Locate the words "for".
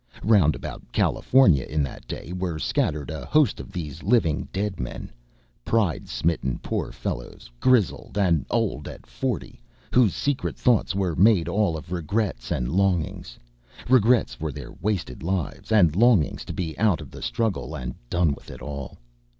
14.33-14.51